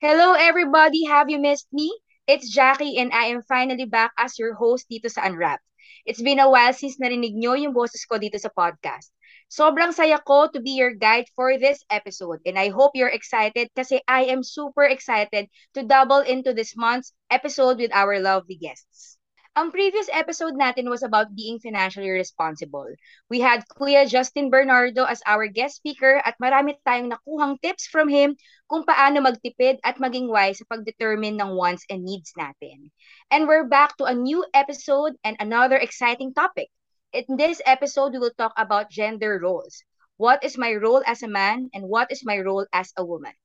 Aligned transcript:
Hello 0.00 0.34
everybody, 0.34 1.04
have 1.04 1.30
you 1.30 1.38
missed 1.38 1.66
me? 1.72 1.90
It's 2.26 2.48
Jackie 2.50 2.98
and 2.98 3.12
I 3.12 3.24
am 3.34 3.42
finally 3.42 3.86
back 3.86 4.12
as 4.18 4.38
your 4.38 4.54
host 4.54 4.86
dito 4.90 5.10
sa 5.10 5.22
Unwrapped. 5.26 5.64
It's 6.06 6.22
been 6.22 6.38
a 6.38 6.50
while 6.50 6.74
since 6.74 6.98
narinig 7.02 7.34
nyo 7.34 7.54
yung 7.54 7.72
boses 7.74 8.06
ko 8.06 8.18
dito 8.18 8.38
sa 8.38 8.50
podcast. 8.54 9.10
Sobrang 9.50 9.94
saya 9.94 10.18
ko 10.22 10.46
to 10.50 10.60
be 10.60 10.78
your 10.78 10.94
guide 10.94 11.26
for 11.34 11.58
this 11.58 11.82
episode 11.90 12.38
and 12.46 12.58
I 12.58 12.68
hope 12.70 12.94
you're 12.94 13.10
excited 13.10 13.70
kasi 13.74 14.02
I 14.06 14.30
am 14.30 14.42
super 14.42 14.84
excited 14.84 15.50
to 15.74 15.82
double 15.82 16.22
into 16.26 16.54
this 16.54 16.74
month's 16.78 17.14
episode 17.30 17.78
with 17.78 17.90
our 17.94 18.18
lovely 18.18 18.58
guests. 18.58 19.18
Ang 19.54 19.70
previous 19.70 20.10
episode 20.10 20.58
natin 20.58 20.90
was 20.90 21.06
about 21.06 21.30
being 21.30 21.62
financially 21.62 22.10
responsible. 22.10 22.90
We 23.30 23.38
had 23.38 23.62
Kuya 23.70 24.02
Justin 24.02 24.50
Bernardo 24.50 25.06
as 25.06 25.22
our 25.30 25.46
guest 25.46 25.78
speaker 25.78 26.18
at 26.26 26.34
marami 26.42 26.74
tayong 26.82 27.14
nakuhang 27.14 27.62
tips 27.62 27.86
from 27.86 28.10
him 28.10 28.34
kung 28.66 28.82
paano 28.82 29.22
magtipid 29.22 29.78
at 29.86 30.02
maging 30.02 30.26
wise 30.26 30.58
sa 30.58 30.66
pagdetermine 30.66 31.38
ng 31.38 31.54
wants 31.54 31.86
and 31.86 32.02
needs 32.02 32.34
natin. 32.34 32.90
And 33.30 33.46
we're 33.46 33.70
back 33.70 33.94
to 34.02 34.10
a 34.10 34.18
new 34.18 34.42
episode 34.50 35.14
and 35.22 35.38
another 35.38 35.78
exciting 35.78 36.34
topic. 36.34 36.74
In 37.14 37.38
this 37.38 37.62
episode, 37.62 38.10
we 38.10 38.18
will 38.18 38.34
talk 38.34 38.58
about 38.58 38.90
gender 38.90 39.38
roles. 39.38 39.86
What 40.18 40.42
is 40.42 40.58
my 40.58 40.74
role 40.74 41.06
as 41.06 41.22
a 41.22 41.30
man 41.30 41.70
and 41.70 41.86
what 41.86 42.10
is 42.10 42.26
my 42.26 42.42
role 42.42 42.66
as 42.74 42.90
a 42.98 43.06
woman? 43.06 43.38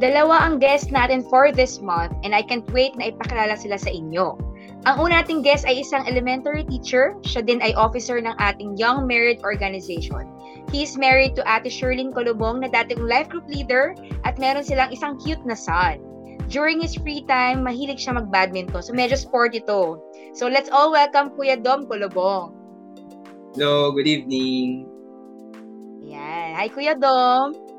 Dalawa 0.00 0.48
ang 0.48 0.56
guest 0.56 0.88
natin 0.88 1.20
for 1.28 1.52
this 1.52 1.84
month 1.84 2.16
and 2.24 2.32
I 2.32 2.40
can't 2.40 2.64
wait 2.72 2.96
na 2.96 3.12
ipakilala 3.12 3.52
sila 3.60 3.76
sa 3.76 3.92
inyo. 3.92 4.32
Ang 4.88 4.96
una 4.96 5.20
nating 5.20 5.44
guest 5.44 5.68
ay 5.68 5.84
isang 5.84 6.08
elementary 6.08 6.64
teacher. 6.64 7.20
Siya 7.20 7.44
din 7.44 7.60
ay 7.60 7.76
officer 7.76 8.16
ng 8.16 8.32
ating 8.40 8.80
Young 8.80 9.04
Married 9.04 9.44
Organization. 9.44 10.24
He 10.72 10.80
is 10.80 10.96
married 10.96 11.36
to 11.36 11.44
Ate 11.44 11.68
Sherlyn 11.68 12.16
Colobong 12.16 12.64
na 12.64 12.72
dating 12.72 13.04
life 13.04 13.28
group 13.28 13.44
leader 13.44 13.92
at 14.24 14.40
meron 14.40 14.64
silang 14.64 14.88
isang 14.88 15.20
cute 15.20 15.44
na 15.44 15.52
son. 15.52 16.00
During 16.48 16.80
his 16.80 16.96
free 16.96 17.20
time, 17.28 17.60
mahilig 17.60 18.00
siya 18.00 18.16
mag-badminton. 18.16 18.80
So 18.80 18.96
medyo 18.96 19.20
sport 19.20 19.52
ito. 19.52 20.00
So 20.32 20.48
let's 20.48 20.72
all 20.72 20.88
welcome 20.88 21.36
Kuya 21.36 21.60
Dom 21.60 21.84
Colobong. 21.84 22.56
Hello, 23.52 23.92
good 23.92 24.08
evening. 24.08 24.88
Yan. 26.00 26.56
Hi 26.56 26.72
Kuya 26.72 26.96
Dom. 26.96 27.69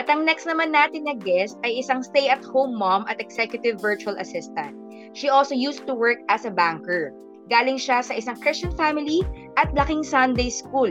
At 0.00 0.08
ang 0.08 0.24
next 0.24 0.48
naman 0.48 0.72
natin 0.72 1.04
na 1.04 1.12
guest 1.12 1.60
ay 1.60 1.76
isang 1.76 2.00
stay-at-home 2.00 2.72
mom 2.72 3.04
at 3.04 3.20
executive 3.20 3.84
virtual 3.84 4.16
assistant. 4.16 4.72
She 5.12 5.28
also 5.28 5.52
used 5.52 5.84
to 5.84 5.92
work 5.92 6.24
as 6.32 6.48
a 6.48 6.54
banker. 6.56 7.12
Galing 7.52 7.76
siya 7.76 8.00
sa 8.00 8.16
isang 8.16 8.40
Christian 8.40 8.72
family 8.72 9.20
at 9.60 9.68
laking 9.76 10.00
Sunday 10.00 10.48
school. 10.48 10.88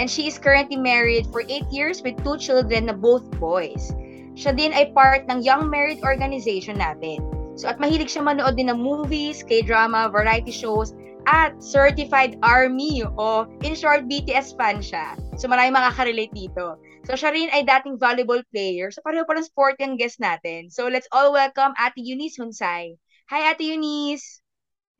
And 0.00 0.08
she 0.08 0.24
is 0.24 0.40
currently 0.40 0.80
married 0.80 1.28
for 1.28 1.44
8 1.44 1.68
years 1.68 2.00
with 2.00 2.16
two 2.24 2.40
children 2.40 2.88
na 2.88 2.96
both 2.96 3.28
boys. 3.36 3.92
Siya 4.40 4.56
din 4.56 4.72
ay 4.72 4.96
part 4.96 5.28
ng 5.28 5.44
Young 5.44 5.68
Married 5.68 6.00
Organization 6.00 6.80
natin. 6.80 7.20
So 7.60 7.68
at 7.68 7.76
mahilig 7.76 8.08
siya 8.08 8.24
manood 8.24 8.56
din 8.56 8.72
ng 8.72 8.80
movies, 8.80 9.44
K-drama, 9.44 10.08
variety 10.08 10.54
shows, 10.54 10.96
at 11.28 11.60
Certified 11.60 12.40
Army 12.40 13.04
o 13.04 13.44
in 13.60 13.76
short 13.76 14.08
BTS 14.08 14.56
fan 14.56 14.80
siya. 14.80 15.20
So 15.36 15.44
marami 15.44 15.76
makaka-relate 15.76 16.32
dito. 16.32 16.80
So 17.10 17.18
siya 17.18 17.34
rin 17.34 17.50
ay 17.50 17.66
dating 17.66 17.98
volleyball 17.98 18.38
player. 18.54 18.94
So 18.94 19.02
pareho 19.02 19.26
palang 19.26 19.42
sport 19.42 19.82
yung 19.82 19.98
guest 19.98 20.22
natin. 20.22 20.70
So 20.70 20.86
let's 20.86 21.10
all 21.10 21.34
welcome 21.34 21.74
Ate 21.74 21.98
Eunice 21.98 22.38
Hunsay. 22.38 22.94
Hi 23.34 23.50
Ate 23.50 23.66
Eunice! 23.66 24.38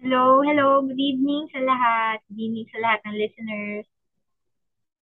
Hello, 0.02 0.42
hello. 0.42 0.82
Good 0.82 0.98
evening 0.98 1.46
sa 1.54 1.62
lahat. 1.62 2.18
Good 2.26 2.50
evening 2.50 2.66
sa 2.74 2.82
lahat 2.82 2.98
ng 3.06 3.14
listeners. 3.14 3.86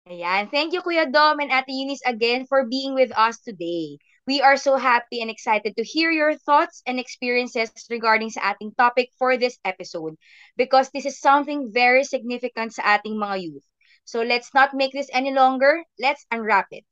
Ayan. 0.07 0.47
Thank 0.55 0.71
you 0.71 0.87
Kuya 0.87 1.11
Dom 1.11 1.43
and 1.43 1.51
Ate 1.51 1.75
Eunice 1.75 2.07
again 2.07 2.47
for 2.47 2.63
being 2.63 2.95
with 2.95 3.11
us 3.19 3.43
today. 3.43 3.99
We 4.31 4.39
are 4.39 4.55
so 4.55 4.79
happy 4.79 5.19
and 5.19 5.35
excited 5.35 5.75
to 5.75 5.83
hear 5.83 6.15
your 6.15 6.39
thoughts 6.39 6.79
and 6.87 7.03
experiences 7.03 7.75
regarding 7.91 8.31
sa 8.31 8.55
ating 8.55 8.79
topic 8.79 9.11
for 9.19 9.35
this 9.35 9.59
episode 9.67 10.15
because 10.55 10.95
this 10.95 11.11
is 11.11 11.19
something 11.19 11.75
very 11.75 12.07
significant 12.07 12.71
sa 12.79 13.03
ating 13.03 13.19
mga 13.19 13.51
youth. 13.51 13.67
So 14.05 14.23
let's 14.23 14.53
not 14.55 14.75
make 14.75 14.93
this 14.93 15.09
any 15.13 15.33
longer. 15.33 15.85
Let's 15.99 16.25
unwrap 16.31 16.69
it. 16.71 16.87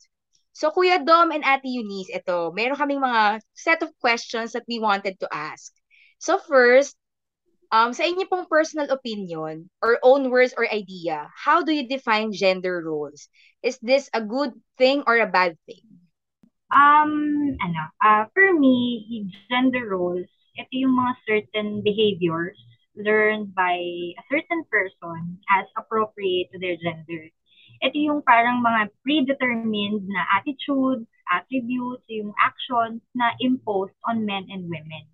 So 0.53 0.71
Kuya 0.71 1.05
Dom 1.05 1.33
and 1.33 1.45
Ate 1.45 1.65
Eunice, 1.65 2.12
ito, 2.12 2.53
meron 2.53 2.77
kaming 2.77 3.00
mga 3.00 3.41
set 3.56 3.81
of 3.81 3.93
questions 4.00 4.53
that 4.53 4.69
we 4.69 4.78
wanted 4.78 5.17
to 5.21 5.28
ask. 5.33 5.73
So 6.21 6.37
first, 6.37 6.93
um, 7.73 7.97
sa 7.97 8.05
inyo 8.05 8.28
pong 8.28 8.45
personal 8.53 8.93
opinion 8.93 9.73
or 9.81 9.97
own 10.05 10.28
words 10.28 10.53
or 10.53 10.69
idea, 10.69 11.33
how 11.33 11.65
do 11.65 11.73
you 11.73 11.89
define 11.89 12.37
gender 12.37 12.84
roles? 12.84 13.33
Is 13.65 13.81
this 13.81 14.12
a 14.12 14.21
good 14.21 14.53
thing 14.77 15.03
or 15.09 15.17
a 15.17 15.27
bad 15.27 15.56
thing? 15.65 15.89
Um, 16.73 17.56
ano, 17.61 17.83
uh, 18.05 18.25
for 18.37 18.53
me, 18.53 19.29
gender 19.49 19.89
roles, 19.89 20.29
ito 20.56 20.73
yung 20.73 20.97
mga 21.00 21.12
certain 21.25 21.69
behaviors 21.81 22.61
learned 22.97 23.54
by 23.54 23.76
a 23.78 24.25
certain 24.30 24.64
person 24.69 25.38
as 25.50 25.66
appropriate 25.76 26.53
to 26.53 26.58
their 26.58 26.76
gender. 26.76 27.28
Ito 27.82 27.97
yung 27.98 28.22
parang 28.22 28.62
mga 28.62 28.94
predetermined 29.03 30.06
na 30.06 30.22
attitudes, 30.38 31.08
attributes, 31.26 32.06
yung 32.06 32.31
actions 32.38 33.02
na 33.16 33.34
imposed 33.42 33.97
on 34.06 34.22
men 34.22 34.47
and 34.52 34.69
women. 34.70 35.08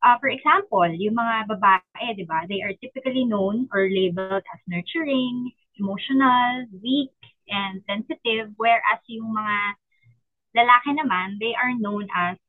Uh, 0.00 0.16
for 0.16 0.32
example, 0.32 0.88
yung 0.96 1.14
mga 1.14 1.46
babae, 1.46 2.16
di 2.16 2.24
ba, 2.24 2.48
they 2.48 2.64
are 2.64 2.72
typically 2.80 3.28
known 3.28 3.68
or 3.68 3.84
labeled 3.92 4.40
as 4.40 4.60
nurturing, 4.64 5.52
emotional, 5.76 6.64
weak, 6.80 7.12
and 7.52 7.84
sensitive, 7.84 8.48
whereas 8.56 9.00
yung 9.12 9.28
mga 9.28 9.58
lalaki 10.56 10.90
naman, 10.96 11.36
they 11.36 11.52
are 11.52 11.76
known 11.76 12.08
as 12.16 12.40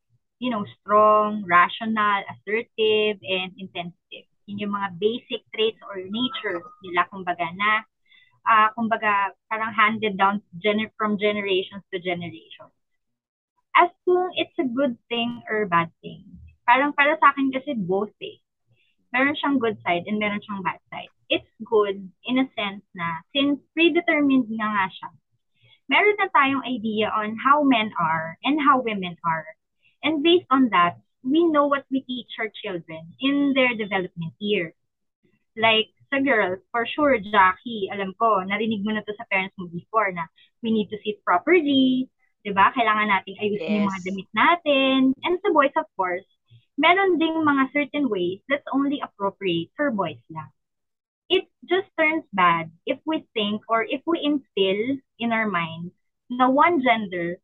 you 0.42 0.50
know, 0.50 0.66
strong, 0.82 1.46
rational, 1.46 2.26
assertive, 2.26 3.22
and 3.22 3.54
intensive. 3.62 4.26
Yun 4.50 4.66
yung 4.66 4.74
mga 4.74 4.98
basic 4.98 5.46
traits 5.54 5.78
or 5.86 6.02
nature 6.02 6.58
nila, 6.82 7.06
kumbaga, 7.14 7.46
na, 7.54 7.86
uh, 8.50 8.74
kumbaga, 8.74 9.38
parang 9.54 9.70
handed 9.70 10.18
down 10.18 10.42
gener- 10.58 10.90
from 10.98 11.22
generations 11.22 11.86
to 11.94 12.02
generations. 12.02 12.74
As 13.78 13.94
kung 14.04 14.34
it's 14.34 14.58
a 14.58 14.66
good 14.66 14.98
thing 15.14 15.46
or 15.46 15.70
bad 15.70 15.94
thing. 16.02 16.26
Parang 16.66 16.90
para 16.98 17.16
sa 17.22 17.30
akin 17.32 17.54
kasi 17.54 17.78
both 17.78 18.12
eh. 18.18 18.42
Meron 19.14 19.38
siyang 19.38 19.62
good 19.62 19.78
side 19.86 20.10
and 20.10 20.18
meron 20.18 20.42
siyang 20.42 20.66
bad 20.66 20.82
side. 20.90 21.14
It's 21.30 21.54
good 21.64 22.02
in 22.26 22.36
a 22.42 22.50
sense 22.58 22.84
na 22.98 23.22
since 23.32 23.62
predetermined 23.78 24.50
nga 24.50 24.68
nga 24.68 24.88
siya, 24.90 25.10
meron 25.88 26.18
na 26.18 26.28
tayong 26.34 26.66
idea 26.68 27.14
on 27.14 27.38
how 27.40 27.64
men 27.64 27.94
are 27.96 28.36
and 28.44 28.60
how 28.60 28.82
women 28.84 29.16
are 29.24 29.46
And 30.04 30.24
based 30.24 30.50
on 30.50 30.70
that, 30.72 30.98
we 31.24 31.46
know 31.46 31.68
what 31.68 31.86
we 31.92 32.02
teach 32.02 32.34
our 32.40 32.50
children 32.50 33.14
in 33.22 33.54
their 33.54 33.78
development 33.78 34.34
years. 34.40 34.74
Like 35.56 35.94
sa 36.10 36.20
girls, 36.20 36.60
for 36.72 36.86
sure, 36.86 37.18
Jackie, 37.22 37.88
alam 37.94 38.12
ko, 38.18 38.42
narinig 38.44 38.84
mo 38.84 38.92
na 38.92 39.06
to 39.06 39.14
sa 39.16 39.28
parents 39.30 39.56
mo 39.56 39.70
before 39.70 40.12
na 40.12 40.26
we 40.60 40.72
need 40.74 40.90
to 40.90 41.00
sit 41.06 41.24
properly, 41.24 42.10
di 42.42 42.52
ba? 42.52 42.74
Kailangan 42.74 43.08
nating 43.08 43.38
ayusin 43.40 43.70
yes. 43.70 43.76
yung 43.78 43.90
mga 43.90 44.04
damit 44.04 44.30
natin. 44.34 45.00
And 45.24 45.36
sa 45.40 45.50
boys, 45.54 45.76
of 45.78 45.88
course, 45.96 46.26
meron 46.76 47.22
ding 47.22 47.46
mga 47.46 47.64
certain 47.72 48.06
ways 48.10 48.42
that's 48.50 48.66
only 48.74 49.00
appropriate 49.00 49.70
for 49.78 49.94
boys 49.94 50.20
lang. 50.34 50.50
It 51.32 51.48
just 51.64 51.88
turns 51.96 52.28
bad 52.36 52.74
if 52.84 53.00
we 53.08 53.24
think 53.32 53.64
or 53.72 53.88
if 53.88 54.04
we 54.04 54.20
instill 54.20 55.00
in 55.16 55.32
our 55.32 55.48
minds 55.48 55.96
na 56.28 56.52
one 56.52 56.84
gender 56.84 57.40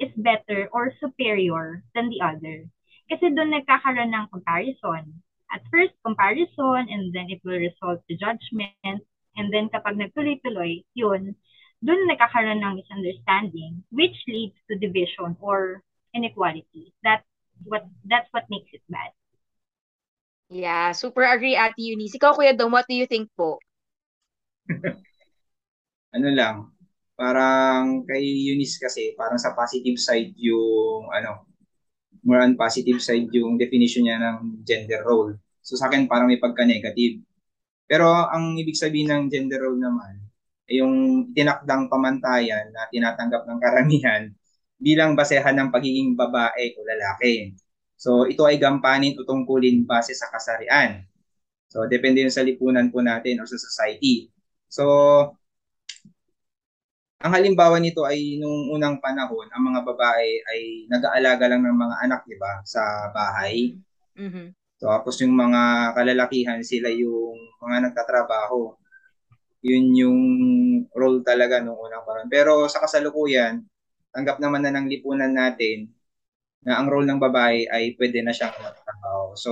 is 0.00 0.10
better 0.16 0.68
or 0.72 0.96
superior 0.98 1.84
than 1.94 2.08
the 2.08 2.24
other. 2.24 2.66
Kasi 3.12 3.30
doon 3.30 3.52
nagkakaroon 3.52 4.10
ng 4.10 4.32
comparison. 4.32 5.20
At 5.52 5.66
first, 5.68 5.94
comparison, 6.06 6.88
and 6.88 7.12
then 7.12 7.28
it 7.28 7.42
will 7.44 7.58
result 7.58 8.00
to 8.06 8.14
judgment. 8.16 9.02
And 9.36 9.46
then 9.52 9.68
kapag 9.68 9.98
nagtuloy-tuloy, 9.98 10.82
yun, 10.96 11.36
doon 11.82 12.00
nagkakaroon 12.08 12.62
ng 12.62 12.78
misunderstanding, 12.80 13.82
which 13.90 14.14
leads 14.30 14.56
to 14.70 14.78
division 14.78 15.36
or 15.42 15.82
inequality. 16.14 16.94
That 17.02 17.26
what 17.66 17.84
that's 18.06 18.28
what 18.32 18.48
makes 18.48 18.72
it 18.72 18.82
bad. 18.88 19.12
Yeah, 20.50 20.92
super 20.92 21.22
agree 21.22 21.54
Ate 21.54 21.78
Eunice. 21.78 22.18
Ikaw, 22.18 22.34
Kuya 22.34 22.56
Dom, 22.58 22.74
what 22.74 22.86
do 22.90 22.94
you 22.94 23.06
think 23.06 23.30
po? 23.38 23.62
ano 26.14 26.28
lang, 26.34 26.56
parang 27.20 28.08
kay 28.08 28.24
Eunice 28.24 28.80
kasi, 28.80 29.12
parang 29.12 29.36
sa 29.36 29.52
positive 29.52 30.00
side 30.00 30.32
yung, 30.40 31.12
ano, 31.12 31.44
more 32.24 32.40
on 32.40 32.56
positive 32.56 33.00
side 33.00 33.28
yung 33.36 33.60
definition 33.60 34.08
niya 34.08 34.16
ng 34.16 34.64
gender 34.64 35.04
role. 35.04 35.36
So 35.60 35.76
sa 35.76 35.92
akin 35.92 36.08
parang 36.08 36.32
may 36.32 36.40
pagka-negative. 36.40 37.20
Pero 37.84 38.08
ang 38.08 38.56
ibig 38.56 38.76
sabihin 38.76 39.12
ng 39.12 39.24
gender 39.28 39.60
role 39.60 39.76
naman, 39.76 40.16
ay 40.70 40.80
yung 40.80 40.94
tinakdang 41.36 41.90
pamantayan 41.90 42.72
na 42.72 42.88
tinatanggap 42.88 43.44
ng 43.44 43.58
karamihan 43.60 44.22
bilang 44.80 45.12
basehan 45.18 45.58
ng 45.58 45.68
pagiging 45.68 46.16
babae 46.16 46.72
o 46.78 46.86
lalaki. 46.86 47.52
So 48.00 48.24
ito 48.24 48.48
ay 48.48 48.56
gampanin 48.56 49.18
o 49.20 49.28
tungkulin 49.28 49.84
base 49.84 50.16
sa 50.16 50.32
kasarian. 50.32 51.04
So 51.68 51.84
depende 51.84 52.24
yun 52.24 52.32
sa 52.32 52.40
lipunan 52.46 52.88
po 52.88 53.04
natin 53.04 53.42
o 53.42 53.44
sa 53.44 53.60
society. 53.60 54.32
So 54.70 54.86
ang 57.20 57.32
halimbawa 57.36 57.76
nito 57.76 58.08
ay 58.08 58.40
nung 58.40 58.72
unang 58.72 58.96
panahon, 58.96 59.44
ang 59.52 59.60
mga 59.60 59.80
babae 59.84 60.40
ay 60.40 60.60
nag-aalaga 60.88 61.52
lang 61.52 61.60
ng 61.68 61.76
mga 61.76 61.96
anak, 62.08 62.20
di 62.24 62.36
ba, 62.40 62.64
sa 62.64 63.12
bahay. 63.12 63.76
Mm-hmm. 64.16 64.46
So, 64.80 64.88
tapos 64.88 65.20
yung 65.20 65.36
mga 65.36 65.92
kalalakihan, 65.92 66.64
sila 66.64 66.88
yung 66.88 67.36
mga 67.60 67.92
nagtatrabaho. 67.92 68.72
Yun 69.60 69.86
yung 69.92 70.20
role 70.96 71.20
talaga 71.20 71.60
nung 71.60 71.76
unang 71.76 72.08
panahon. 72.08 72.32
Pero 72.32 72.64
sa 72.72 72.80
kasalukuyan, 72.80 73.60
tanggap 74.16 74.40
naman 74.40 74.64
na 74.64 74.72
ng 74.72 74.88
lipunan 74.88 75.36
natin 75.36 75.92
na 76.64 76.80
ang 76.80 76.88
role 76.88 77.04
ng 77.04 77.20
babae 77.20 77.68
ay 77.68 78.00
pwede 78.00 78.24
na 78.24 78.32
siyang 78.32 78.56
magtrabaho. 78.56 79.36
So, 79.36 79.50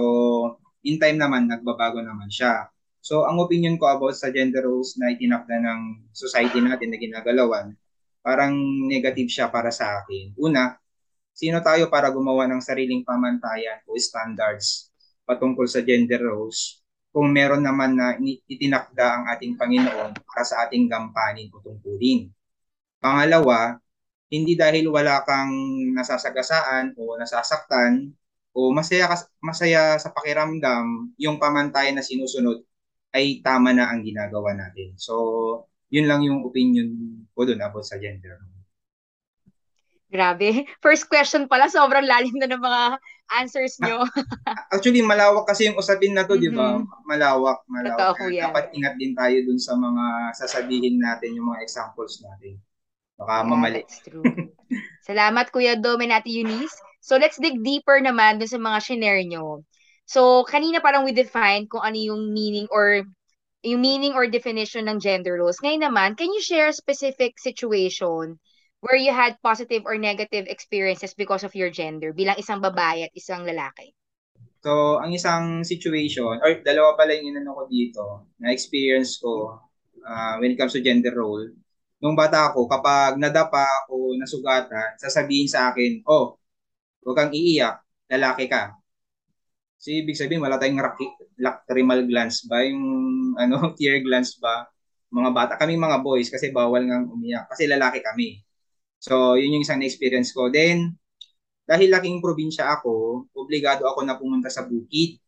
in 0.88 0.96
time 0.96 1.20
naman, 1.20 1.52
nagbabago 1.52 2.00
naman 2.00 2.32
siya. 2.32 2.72
So, 2.98 3.24
ang 3.24 3.38
opinion 3.40 3.78
ko 3.78 3.88
about 3.88 4.18
sa 4.18 4.28
gender 4.28 4.66
roles 4.66 4.98
na 4.98 5.14
itinakda 5.14 5.62
ng 5.62 6.10
society 6.12 6.58
natin 6.60 6.92
na 6.92 6.98
ginagalawan, 6.98 7.72
parang 8.20 8.54
negative 8.84 9.30
siya 9.30 9.46
para 9.48 9.70
sa 9.72 10.02
akin. 10.02 10.34
Una, 10.36 10.76
sino 11.32 11.62
tayo 11.62 11.86
para 11.88 12.10
gumawa 12.10 12.50
ng 12.50 12.60
sariling 12.60 13.06
pamantayan 13.06 13.80
o 13.86 13.94
standards 13.96 14.90
patungkol 15.22 15.70
sa 15.70 15.80
gender 15.86 16.18
roles 16.20 16.82
kung 17.14 17.30
meron 17.32 17.64
naman 17.64 17.96
na 17.96 18.18
itinakda 18.46 19.06
ang 19.06 19.24
ating 19.32 19.56
Panginoon 19.56 20.12
para 20.28 20.42
sa 20.44 20.66
ating 20.66 20.90
gampanin 20.90 21.48
o 21.54 21.62
tungkulin. 21.62 22.28
Pangalawa, 23.00 23.78
hindi 24.28 24.58
dahil 24.58 24.92
wala 24.92 25.24
kang 25.24 25.52
nasasagasaan 25.96 26.92
o 27.00 27.16
nasasaktan 27.16 28.12
o 28.52 28.74
masaya 28.74 29.08
masaya 29.40 29.96
sa 29.96 30.12
pakiramdam 30.12 31.14
yung 31.16 31.40
pamantayan 31.40 31.96
na 31.96 32.04
sinusunod 32.04 32.60
ay 33.18 33.42
tama 33.42 33.74
na 33.74 33.90
ang 33.90 34.06
ginagawa 34.06 34.54
natin. 34.54 34.94
So, 34.94 35.66
yun 35.90 36.06
lang 36.06 36.22
yung 36.22 36.46
opinion 36.46 36.94
ko 37.34 37.42
doon 37.42 37.58
about 37.58 37.82
sa 37.82 37.98
gender. 37.98 38.38
Grabe. 40.08 40.64
First 40.80 41.10
question 41.10 41.50
pala, 41.50 41.68
sobrang 41.68 42.06
lalim 42.06 42.32
na 42.40 42.48
ng 42.48 42.62
mga 42.62 42.82
answers 43.36 43.76
nyo. 43.84 44.08
Actually, 44.72 45.04
malawak 45.04 45.44
kasi 45.44 45.68
yung 45.68 45.76
usapin 45.76 46.16
na 46.16 46.24
to, 46.24 46.40
mm-hmm. 46.40 46.48
di 46.48 46.56
ba? 46.56 46.80
Mm-hmm. 46.80 47.04
Malawak, 47.04 47.58
malawak. 47.68 48.16
Totoo, 48.16 48.32
yeah. 48.32 48.48
Dapat 48.48 48.72
ingat 48.72 48.94
din 48.96 49.12
tayo 49.12 49.36
dun 49.44 49.60
sa 49.60 49.76
mga 49.76 50.04
sasabihin 50.32 50.96
natin, 50.96 51.36
yung 51.36 51.52
mga 51.52 51.60
examples 51.60 52.24
natin. 52.24 52.56
Baka 53.20 53.34
yeah, 53.36 53.44
mamali. 53.44 53.80
That's 53.84 54.00
true. 54.00 54.24
Salamat, 55.04 55.52
Kuya 55.52 55.76
Dome 55.76 56.08
and 56.08 56.16
Ate 56.16 56.32
Eunice. 56.32 56.72
So, 57.04 57.20
let's 57.20 57.36
dig 57.36 57.60
deeper 57.60 58.00
naman 58.00 58.40
dun 58.40 58.48
sa 58.48 58.56
mga 58.56 58.78
shinare 58.80 59.28
nyo. 59.28 59.60
So, 60.08 60.48
kanina 60.48 60.80
parang 60.80 61.04
we 61.04 61.12
defined 61.12 61.68
kung 61.68 61.84
ano 61.84 62.00
yung 62.00 62.32
meaning 62.32 62.64
or 62.72 63.04
yung 63.60 63.84
meaning 63.84 64.16
or 64.16 64.24
definition 64.24 64.88
ng 64.88 65.04
gender 65.04 65.36
roles. 65.36 65.60
Ngayon 65.60 65.84
naman, 65.84 66.16
can 66.16 66.32
you 66.32 66.40
share 66.40 66.72
a 66.72 66.76
specific 66.76 67.36
situation 67.36 68.40
where 68.80 68.96
you 68.96 69.12
had 69.12 69.36
positive 69.44 69.84
or 69.84 70.00
negative 70.00 70.48
experiences 70.48 71.12
because 71.12 71.44
of 71.44 71.52
your 71.52 71.68
gender 71.68 72.16
bilang 72.16 72.40
isang 72.40 72.64
babae 72.64 73.04
at 73.04 73.12
isang 73.12 73.44
lalaki? 73.44 73.92
So, 74.64 74.96
ang 74.96 75.12
isang 75.12 75.60
situation, 75.60 76.40
or 76.40 76.64
dalawa 76.64 76.96
pala 76.96 77.12
yung 77.12 77.36
inano 77.36 77.52
ko 77.52 77.62
dito, 77.68 78.04
na 78.40 78.48
experience 78.48 79.20
ko 79.20 79.60
uh, 80.08 80.34
when 80.40 80.54
it 80.54 80.58
comes 80.58 80.72
to 80.72 80.80
gender 80.80 81.12
role. 81.12 81.52
Nung 82.00 82.16
bata 82.16 82.48
ako, 82.48 82.64
kapag 82.64 83.20
nadapa 83.20 83.66
o 83.92 84.16
nasugatan, 84.16 84.96
sasabihin 84.96 85.50
sa 85.50 85.68
akin, 85.68 86.00
oh, 86.08 86.38
huwag 87.02 87.18
kang 87.18 87.34
iiyak, 87.34 87.82
lalaki 88.08 88.46
ka. 88.46 88.77
So, 89.78 89.94
ibig 89.94 90.18
sabihin, 90.18 90.42
wala 90.42 90.58
tayong 90.58 90.82
lacrimal 91.38 92.02
glands 92.10 92.42
ba? 92.50 92.66
Yung 92.66 92.82
ano, 93.42 93.72
tear 93.78 94.02
glands 94.02 94.34
ba? 94.42 94.66
Mga 95.14 95.30
bata. 95.32 95.52
Kami 95.54 95.78
mga 95.78 96.02
boys 96.02 96.28
kasi 96.28 96.50
bawal 96.50 96.82
nga 96.84 96.98
umiyak. 97.06 97.46
Kasi 97.50 97.70
lalaki 97.70 98.02
kami. 98.02 98.42
So, 98.98 99.38
yun 99.38 99.54
yung 99.54 99.64
isang 99.64 99.82
experience 99.86 100.34
ko. 100.34 100.50
Then, 100.50 100.98
dahil 101.62 101.94
laking 101.94 102.18
probinsya 102.18 102.66
ako, 102.80 103.24
obligado 103.36 103.86
ako 103.86 104.02
na 104.02 104.18
pumunta 104.18 104.50
sa 104.50 104.66
bukid. 104.66 105.22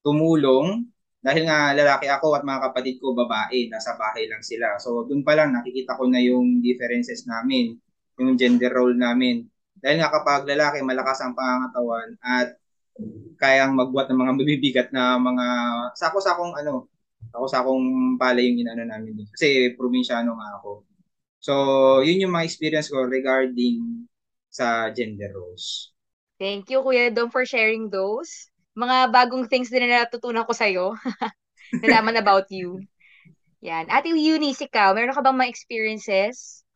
Tumulong. 0.00 0.88
Dahil 1.22 1.46
nga 1.46 1.70
lalaki 1.76 2.10
ako 2.10 2.34
at 2.34 2.42
mga 2.42 2.60
kapatid 2.72 2.98
ko 2.98 3.14
babae, 3.14 3.70
nasa 3.70 3.94
bahay 3.94 4.26
lang 4.26 4.42
sila. 4.42 4.80
So, 4.82 5.06
dun 5.06 5.22
pa 5.22 5.38
lang 5.38 5.54
nakikita 5.54 5.94
ko 5.94 6.08
na 6.10 6.18
yung 6.18 6.64
differences 6.64 7.28
namin, 7.28 7.78
yung 8.18 8.34
gender 8.40 8.72
role 8.74 8.96
namin. 8.96 9.46
Dahil 9.78 10.02
nga 10.02 10.10
kapag 10.10 10.48
lalaki, 10.48 10.82
malakas 10.82 11.22
ang 11.22 11.34
pangangatawan 11.38 12.18
at 12.22 12.61
kayang 13.38 13.74
magbuhat 13.74 14.06
ng 14.10 14.20
mga 14.20 14.32
mabibigat 14.38 14.88
na 14.94 15.18
mga 15.18 15.46
sako-sakong 15.98 16.54
ano, 16.58 16.86
sako-sakong 17.32 18.16
palay 18.20 18.50
yung 18.50 18.62
inano 18.62 18.86
namin 18.86 19.18
dito. 19.18 19.30
Kasi 19.34 19.74
probinsyano 19.74 20.36
nga 20.38 20.58
ako. 20.60 20.86
So, 21.42 21.52
yun 22.06 22.22
yung 22.22 22.34
mga 22.34 22.46
experience 22.46 22.86
ko 22.86 23.02
regarding 23.02 24.06
sa 24.46 24.92
gender 24.94 25.32
roles. 25.34 25.90
Thank 26.38 26.70
you, 26.70 26.82
Kuya 26.82 27.10
Dom, 27.10 27.30
for 27.30 27.42
sharing 27.42 27.90
those. 27.90 28.50
Mga 28.78 29.10
bagong 29.10 29.46
things 29.50 29.70
din 29.70 29.86
na 29.86 30.06
natutunan 30.06 30.46
ko 30.46 30.54
sa'yo. 30.54 30.94
Nalaman 31.82 32.20
about 32.20 32.46
you. 32.52 32.82
Yan. 33.62 33.86
Ate 33.90 34.10
Eunice, 34.10 34.66
ikaw, 34.66 34.90
meron 34.92 35.14
ka 35.14 35.22
bang 35.22 35.38
mga 35.38 35.52
experiences? 35.54 36.66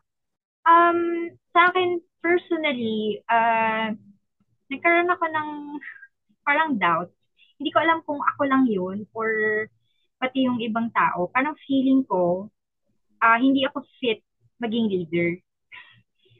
Um, 0.67 1.31
sa 1.50 1.70
akin, 1.70 1.99
personally, 2.23 3.23
uh, 3.26 3.90
nagkaroon 4.70 5.11
ako 5.11 5.25
ng 5.31 5.50
parang 6.46 6.78
doubt. 6.78 7.10
Hindi 7.58 7.75
ko 7.75 7.82
alam 7.82 8.06
kung 8.06 8.22
ako 8.22 8.43
lang 8.46 8.64
yun 8.70 9.02
or 9.10 9.66
pati 10.22 10.46
yung 10.46 10.62
ibang 10.62 10.88
tao. 10.94 11.28
Parang 11.34 11.58
feeling 11.66 12.06
ko, 12.06 12.46
uh, 13.20 13.38
hindi 13.43 13.66
ako 13.66 13.82
fit 13.98 14.22
maging 14.62 14.88
leader. 14.88 15.37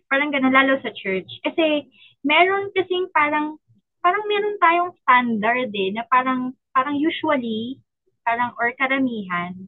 Parang 0.07 0.31
ganun, 0.31 0.55
lalo 0.55 0.79
sa 0.81 0.95
church. 0.95 1.29
Kasi 1.43 1.91
meron 2.23 2.71
kasing 2.73 3.11
parang, 3.11 3.59
parang 4.01 4.25
meron 4.31 4.57
tayong 4.63 4.93
standard 5.03 5.75
eh, 5.75 5.91
na 5.91 6.07
parang, 6.07 6.55
parang 6.71 6.95
usually, 6.95 7.83
parang 8.23 8.55
or 8.57 8.71
karamihan, 8.79 9.67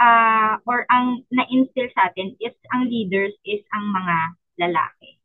uh, 0.00 0.56
or 0.64 0.88
ang 0.88 1.22
na-instill 1.28 1.92
sa 1.92 2.08
atin 2.08 2.32
is 2.40 2.56
ang 2.72 2.88
leaders 2.88 3.36
is 3.44 3.60
ang 3.76 3.84
mga 3.92 4.16
lalaki. 4.64 5.19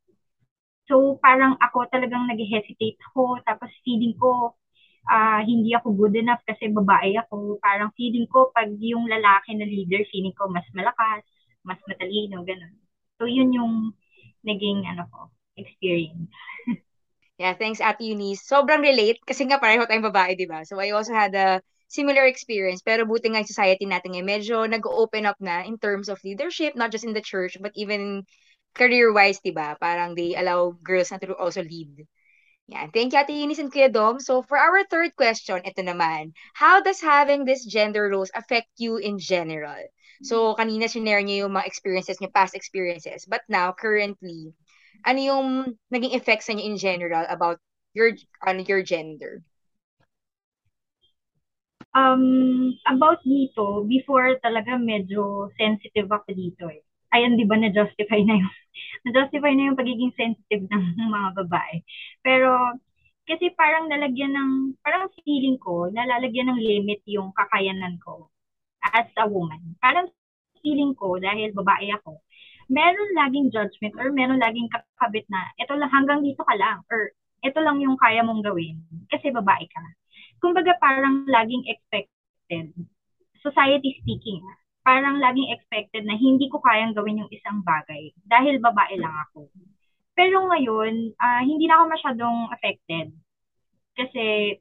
So, 0.86 1.18
parang 1.18 1.58
ako 1.58 1.90
talagang 1.90 2.30
nag-hesitate 2.30 2.98
ako. 3.12 3.42
Tapos 3.42 3.74
feeling 3.82 4.14
ko, 4.22 4.54
uh, 5.10 5.42
hindi 5.42 5.74
ako 5.74 5.98
good 5.98 6.14
enough 6.18 6.42
kasi 6.46 6.70
babae 6.70 7.18
ako. 7.26 7.58
Parang 7.62 7.90
feeling 7.98 8.30
ko, 8.30 8.54
pag 8.54 8.70
yung 8.78 9.10
lalaki 9.10 9.58
na 9.58 9.66
leader, 9.66 10.02
feeling 10.14 10.36
ko 10.38 10.46
mas 10.50 10.66
malakas, 10.78 11.26
mas 11.66 11.82
matalino, 11.90 12.46
ganun. 12.46 12.74
So, 13.18 13.26
yun 13.26 13.50
yung 13.54 13.74
naging, 14.46 14.86
ano 14.86 15.10
ko, 15.10 15.34
experience. 15.58 16.30
yeah, 17.42 17.58
thanks, 17.58 17.82
Ate 17.82 18.06
Eunice. 18.06 18.46
Sobrang 18.46 18.86
relate 18.86 19.18
kasi 19.26 19.50
nga 19.50 19.58
pareho 19.58 19.90
tayong 19.90 20.06
babae, 20.14 20.38
di 20.38 20.46
ba? 20.46 20.62
So, 20.70 20.78
I 20.78 20.94
also 20.94 21.18
had 21.18 21.34
a 21.34 21.66
similar 21.90 22.26
experience. 22.30 22.86
Pero 22.86 23.06
buti 23.10 23.34
nga 23.34 23.42
yung 23.42 23.50
society 23.50 23.86
natin 23.90 24.14
ngayon, 24.14 24.28
medyo 24.28 24.56
nag-open 24.70 25.26
up 25.26 25.38
na 25.42 25.66
in 25.66 25.78
terms 25.82 26.10
of 26.10 26.22
leadership, 26.22 26.78
not 26.78 26.94
just 26.94 27.06
in 27.06 27.18
the 27.18 27.24
church, 27.24 27.58
but 27.62 27.74
even 27.74 28.26
career-wise, 28.76 29.40
di 29.40 29.56
ba? 29.56 29.80
Parang 29.80 30.14
they 30.14 30.36
allow 30.36 30.76
girls 30.84 31.10
na 31.10 31.18
to 31.18 31.34
also 31.40 31.64
lead. 31.64 32.06
Yan. 32.68 32.90
Thank 32.92 33.14
you, 33.14 33.20
Ate 33.22 33.34
Eunice 33.34 33.62
and 33.62 33.72
Kuya 33.72 33.94
Dom. 33.94 34.20
So, 34.20 34.42
for 34.42 34.58
our 34.58 34.84
third 34.90 35.16
question, 35.16 35.62
ito 35.64 35.86
naman. 35.86 36.34
How 36.58 36.82
does 36.82 36.98
having 36.98 37.46
this 37.46 37.62
gender 37.62 38.10
roles 38.10 38.34
affect 38.34 38.74
you 38.82 38.98
in 38.98 39.22
general? 39.22 39.80
So, 40.26 40.58
kanina 40.58 40.90
sinare 40.90 41.22
niyo 41.22 41.46
yung 41.46 41.54
mga 41.54 41.70
experiences 41.70 42.18
niyo, 42.18 42.34
past 42.34 42.58
experiences. 42.58 43.30
But 43.30 43.46
now, 43.46 43.70
currently, 43.70 44.58
ano 45.06 45.20
yung 45.22 45.48
naging 45.94 46.18
effects 46.18 46.50
sa 46.50 46.58
niyo 46.58 46.66
in 46.74 46.78
general 46.82 47.26
about 47.30 47.62
your 47.94 48.18
on 48.42 48.66
your 48.66 48.82
gender? 48.82 49.46
Um, 51.94 52.76
about 52.90 53.22
dito, 53.24 53.86
before 53.86 54.36
talaga 54.42 54.76
medyo 54.76 55.54
sensitive 55.56 56.10
ako 56.12 56.30
dito 56.34 56.66
eh 56.68 56.85
ayan, 57.16 57.40
di 57.40 57.48
ba, 57.48 57.56
na-justify 57.56 58.22
na 58.28 58.36
yung, 58.44 58.54
na-justify 59.08 59.52
na 59.56 59.72
yung 59.72 59.80
pagiging 59.80 60.14
sensitive 60.20 60.68
ng 60.68 61.10
mga 61.16 61.30
babae. 61.46 61.76
Pero, 62.22 62.80
kasi 63.26 63.50
parang 63.58 63.90
nalagyan 63.90 64.36
ng, 64.36 64.52
parang 64.84 65.10
feeling 65.24 65.58
ko, 65.58 65.90
nalalagyan 65.90 66.52
ng 66.52 66.62
limit 66.62 67.02
yung 67.10 67.34
kakayanan 67.34 67.98
ko 68.04 68.30
as 68.94 69.10
a 69.18 69.26
woman. 69.26 69.74
Parang 69.82 70.12
feeling 70.62 70.94
ko, 70.94 71.18
dahil 71.18 71.56
babae 71.56 71.90
ako, 71.96 72.22
meron 72.70 73.10
laging 73.18 73.50
judgment 73.54 73.94
or 73.98 74.10
meron 74.14 74.42
laging 74.42 74.70
kakabit 74.70 75.26
na, 75.30 75.42
ito 75.58 75.74
lang, 75.74 75.90
hanggang 75.90 76.22
dito 76.22 76.42
ka 76.46 76.54
lang, 76.58 76.82
or 76.90 77.14
ito 77.46 77.60
lang 77.62 77.78
yung 77.78 77.98
kaya 78.02 78.26
mong 78.26 78.42
gawin 78.42 78.82
kasi 79.10 79.30
babae 79.30 79.66
ka. 79.70 79.82
Kumbaga 80.42 80.74
parang 80.82 81.30
laging 81.30 81.66
expected, 81.70 82.74
society 83.46 84.02
speaking, 84.02 84.42
parang 84.86 85.18
laging 85.18 85.50
expected 85.50 86.06
na 86.06 86.14
hindi 86.14 86.46
ko 86.46 86.62
kayang 86.62 86.94
gawin 86.94 87.26
yung 87.26 87.32
isang 87.34 87.66
bagay 87.66 88.14
dahil 88.22 88.62
babae 88.62 89.02
lang 89.02 89.18
ako. 89.28 89.50
Pero 90.14 90.46
ngayon, 90.46 91.18
uh, 91.18 91.42
hindi 91.42 91.66
na 91.66 91.82
ako 91.82 91.84
masyadong 91.90 92.38
affected. 92.54 93.10
Kasi, 93.98 94.56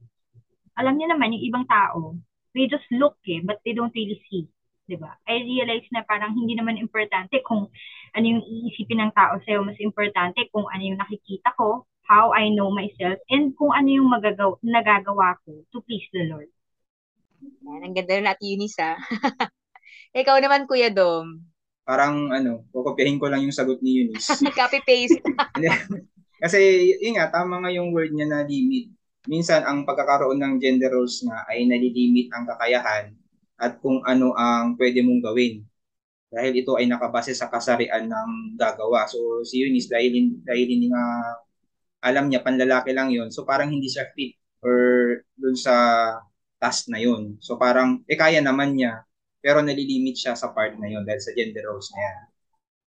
alam 0.80 0.96
niyo 0.96 1.12
naman, 1.12 1.36
yung 1.36 1.44
ibang 1.44 1.66
tao, 1.68 2.16
they 2.56 2.64
just 2.66 2.88
look 2.88 3.20
eh, 3.28 3.44
but 3.44 3.60
they 3.62 3.76
don't 3.76 3.92
really 3.92 4.18
see. 4.32 4.48
'di 4.84 4.96
ba? 5.00 5.16
I 5.24 5.40
realize 5.44 5.88
na 5.90 6.04
parang 6.04 6.36
hindi 6.36 6.54
naman 6.56 6.76
importante 6.76 7.40
kung 7.40 7.72
ano 8.14 8.24
yung 8.24 8.44
iisipin 8.44 9.00
ng 9.00 9.12
tao 9.16 9.40
sa'yo. 9.42 9.64
Mas 9.64 9.80
importante 9.80 10.44
kung 10.52 10.68
ano 10.68 10.82
yung 10.84 11.00
nakikita 11.00 11.56
ko, 11.56 11.88
how 12.04 12.36
I 12.36 12.52
know 12.52 12.68
myself, 12.68 13.16
and 13.32 13.56
kung 13.56 13.72
ano 13.72 13.88
yung 13.88 14.08
magagaw 14.12 14.60
nagagawa 14.60 15.40
ko 15.44 15.64
to 15.72 15.80
please 15.88 16.04
the 16.12 16.28
Lord. 16.28 16.52
Yan, 17.64 17.80
ang 17.80 17.94
ganda 17.96 18.20
na 18.20 18.32
natin 18.32 18.44
Eunice, 18.44 18.80
ha? 18.80 18.96
Ikaw 20.14 20.38
naman, 20.38 20.70
Kuya 20.70 20.94
Dom 20.94 21.54
parang 21.84 22.32
ano, 22.32 22.64
kukopyahin 22.72 23.20
ko 23.20 23.28
lang 23.28 23.44
yung 23.44 23.54
sagot 23.54 23.78
ni 23.84 24.02
Eunice. 24.02 24.32
Copy-paste. 24.58 25.20
Kasi 26.42 26.58
yun 26.98 27.20
nga, 27.20 27.28
tama 27.30 27.60
nga 27.60 27.70
yung 27.70 27.92
word 27.92 28.10
niya 28.10 28.26
na 28.26 28.40
limit. 28.42 28.90
Minsan, 29.28 29.64
ang 29.64 29.88
pagkakaroon 29.88 30.40
ng 30.40 30.54
gender 30.60 30.92
roles 30.92 31.20
nga 31.24 31.44
ay 31.48 31.64
nalilimit 31.64 32.28
ang 32.32 32.44
kakayahan 32.44 33.12
at 33.56 33.80
kung 33.80 34.04
ano 34.04 34.36
ang 34.36 34.76
pwede 34.76 35.00
mong 35.00 35.22
gawin. 35.24 35.64
Dahil 36.28 36.52
ito 36.56 36.74
ay 36.74 36.90
nakabase 36.90 37.30
sa 37.32 37.48
kasarian 37.48 38.10
ng 38.10 38.58
gagawa. 38.58 39.06
So, 39.06 39.46
si 39.46 39.62
Eunice, 39.62 39.88
dahil, 39.88 40.42
dahil 40.42 40.66
hindi 40.66 40.90
nga 40.90 41.04
alam 42.04 42.28
niya, 42.28 42.44
panlalaki 42.44 42.92
lang 42.92 43.08
yon 43.08 43.32
So, 43.32 43.48
parang 43.48 43.72
hindi 43.72 43.88
siya 43.88 44.10
fit 44.12 44.36
or 44.60 44.76
dun 45.36 45.56
sa 45.56 45.72
task 46.60 46.92
na 46.92 47.00
yun. 47.00 47.40
So, 47.40 47.56
parang, 47.56 48.04
eh, 48.04 48.18
kaya 48.18 48.44
naman 48.44 48.76
niya 48.76 49.08
pero 49.44 49.60
nalilimit 49.60 50.16
siya 50.16 50.32
sa 50.32 50.56
part 50.56 50.72
na 50.80 50.88
yon 50.88 51.04
dahil 51.04 51.20
sa 51.20 51.36
gender 51.36 51.68
roles 51.68 51.92
na. 51.92 52.32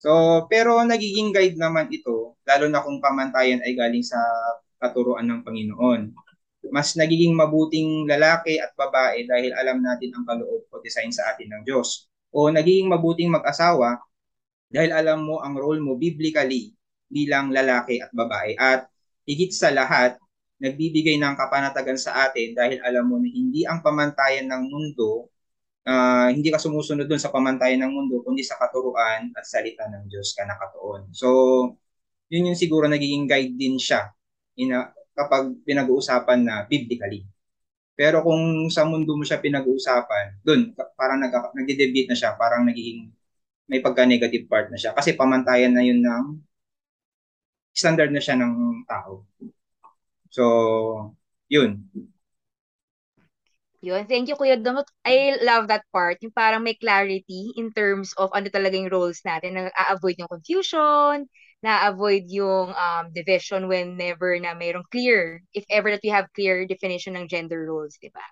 So, 0.01 0.09
pero 0.49 0.81
nagiging 0.81 1.29
guide 1.29 1.53
naman 1.53 1.93
ito, 1.93 2.33
lalo 2.49 2.65
na 2.65 2.81
kung 2.81 2.97
pamantayan 2.97 3.61
ay 3.61 3.77
galing 3.77 4.01
sa 4.01 4.17
katuruan 4.81 5.29
ng 5.29 5.45
Panginoon. 5.45 6.17
Mas 6.73 6.97
nagiging 6.97 7.37
mabuting 7.37 8.09
lalaki 8.09 8.57
at 8.57 8.73
babae 8.73 9.29
dahil 9.29 9.53
alam 9.53 9.85
natin 9.85 10.09
ang 10.17 10.25
kaloob 10.25 10.65
o 10.73 10.81
design 10.81 11.13
sa 11.13 11.29
atin 11.29 11.53
ng 11.53 11.61
Diyos. 11.61 12.09
O 12.33 12.49
nagiging 12.49 12.89
mabuting 12.89 13.29
mag-asawa 13.29 14.01
dahil 14.73 14.91
alam 14.97 15.29
mo 15.29 15.45
ang 15.45 15.53
role 15.53 15.79
mo 15.79 15.93
biblically 15.93 16.73
bilang 17.05 17.53
lalaki 17.53 18.01
at 18.01 18.09
babae. 18.17 18.57
At 18.57 18.89
higit 19.29 19.53
sa 19.53 19.69
lahat, 19.69 20.17
nagbibigay 20.57 21.21
ng 21.21 21.37
kapanatagan 21.37 22.01
sa 22.01 22.25
atin 22.25 22.57
dahil 22.57 22.81
alam 22.81 23.05
mo 23.05 23.21
na 23.21 23.29
hindi 23.29 23.61
ang 23.63 23.85
pamantayan 23.85 24.49
ng 24.49 24.63
mundo 24.73 25.29
uh, 25.87 26.27
hindi 26.29 26.51
ka 26.51 26.59
sumusunod 26.59 27.07
dun 27.07 27.21
sa 27.21 27.31
pamantayan 27.31 27.79
ng 27.87 27.93
mundo, 27.95 28.19
kundi 28.21 28.43
sa 28.43 28.59
katuruan 28.59 29.31
at 29.33 29.45
salita 29.47 29.87
ng 29.87 30.11
Diyos 30.11 30.35
ka 30.35 30.43
nakatuon. 30.43 31.09
So, 31.15 31.27
yun 32.27 32.51
yung 32.51 32.59
siguro 32.59 32.91
nagiging 32.91 33.25
guide 33.25 33.55
din 33.55 33.79
siya 33.79 34.11
ina, 34.59 34.91
kapag 35.15 35.63
pinag-uusapan 35.63 36.39
na 36.43 36.55
biblically. 36.67 37.23
Pero 37.97 38.21
kung 38.21 38.69
sa 38.69 38.85
mundo 38.85 39.17
mo 39.17 39.25
siya 39.25 39.41
pinag-uusapan, 39.41 40.45
dun, 40.45 40.75
parang 40.93 41.17
nag, 41.17 41.33
nagde-debate 41.33 42.13
na 42.13 42.17
siya, 42.19 42.37
parang 42.37 42.67
nagiging 42.67 43.09
may 43.67 43.81
pagka-negative 43.81 44.45
part 44.45 44.69
na 44.69 44.77
siya. 44.77 44.93
Kasi 44.93 45.17
pamantayan 45.17 45.73
na 45.73 45.83
yun 45.83 45.99
ng 46.05 46.25
standard 47.73 48.13
na 48.13 48.21
siya 48.21 48.37
ng 48.37 48.85
tao. 48.85 49.25
So, 50.29 50.43
yun. 51.49 51.83
Yun. 53.87 54.03
Thank 54.11 54.25
you, 54.29 54.35
Kuya 54.39 54.57
Dom. 54.61 54.77
I 55.05 55.37
love 55.49 55.65
that 55.71 55.85
part. 55.95 56.17
Yung 56.23 56.35
parang 56.35 56.63
may 56.65 56.75
clarity 56.75 57.53
in 57.55 57.67
terms 57.79 58.09
of 58.21 58.27
ano 58.37 58.47
talaga 58.51 58.75
yung 58.75 58.91
roles 58.91 59.19
natin. 59.23 59.51
Na-avoid 59.57 60.17
yung 60.19 60.31
confusion, 60.35 61.15
na-avoid 61.65 62.25
yung 62.39 62.67
um, 62.85 63.05
division 63.15 63.61
whenever 63.71 64.35
na 64.43 64.51
mayroong 64.61 64.85
clear, 64.91 65.41
if 65.55 65.63
ever 65.71 65.89
that 65.93 66.03
we 66.03 66.11
have 66.11 66.27
clear 66.35 66.67
definition 66.67 67.15
ng 67.15 67.31
gender 67.31 67.63
roles, 67.69 67.95
di 68.03 68.09
ba? 68.11 68.25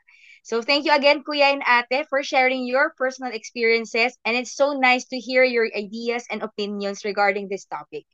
So 0.43 0.61
thank 0.61 0.83
you 0.85 0.93
again, 0.93 1.23
Kuya 1.25 1.55
and 1.57 1.63
Ate, 1.65 2.05
for 2.11 2.21
sharing 2.21 2.67
your 2.67 2.93
personal 2.99 3.31
experiences. 3.33 4.13
And 4.27 4.35
it's 4.37 4.53
so 4.53 4.73
nice 4.77 5.05
to 5.13 5.17
hear 5.17 5.41
your 5.47 5.65
ideas 5.73 6.27
and 6.29 6.43
opinions 6.43 7.05
regarding 7.07 7.47
this 7.49 7.65
topic. 7.65 8.05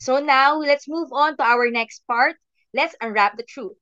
So 0.00 0.20
now, 0.22 0.56
let's 0.62 0.88
move 0.88 1.10
on 1.12 1.36
to 1.36 1.44
our 1.44 1.68
next 1.70 2.06
part. 2.08 2.36
Let's 2.72 2.96
unwrap 3.02 3.36
the 3.36 3.44
truth. 3.46 3.76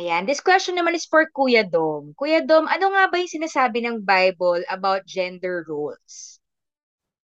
Ayan, 0.00 0.24
this 0.24 0.40
question 0.40 0.72
naman 0.80 0.96
is 0.96 1.04
for 1.04 1.28
Kuya 1.28 1.68
Dom. 1.68 2.16
Kuya 2.16 2.40
Dom, 2.40 2.64
ano 2.64 2.96
nga 2.96 3.12
ba 3.12 3.20
yung 3.20 3.28
sinasabi 3.28 3.84
ng 3.84 4.00
Bible 4.00 4.64
about 4.72 5.04
gender 5.04 5.60
roles? 5.68 6.40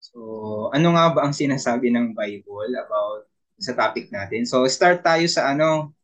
So, 0.04 0.68
ano 0.76 0.92
nga 0.92 1.16
ba 1.16 1.24
ang 1.24 1.32
sinasabi 1.32 1.88
ng 1.88 2.12
Bible 2.12 2.76
about 2.76 3.24
sa 3.56 3.72
topic 3.72 4.12
natin? 4.12 4.44
So, 4.44 4.68
start 4.68 5.00
tayo 5.00 5.24
sa 5.32 5.56
ano, 5.56 5.96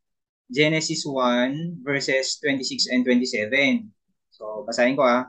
Genesis 0.48 1.04
1 1.04 1.84
verses 1.84 2.40
26 2.40 2.88
and 2.96 3.04
27. 3.04 3.84
So, 4.32 4.64
basahin 4.64 4.96
ko 4.96 5.04
ah. 5.04 5.28